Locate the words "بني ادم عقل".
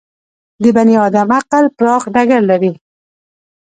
0.75-1.65